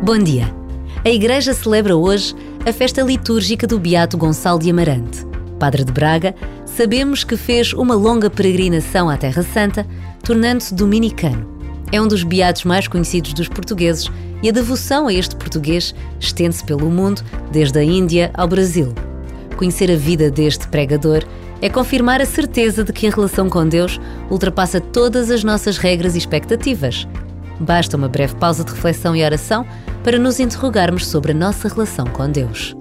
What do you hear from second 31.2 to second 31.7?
a nossa